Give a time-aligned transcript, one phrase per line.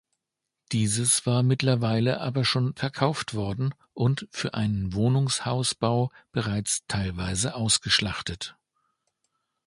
[0.71, 8.57] Dieses war mittlerweile aber schon verkauft worden und für einen Wohnhausbau bereits teilweise ausgeschachtet.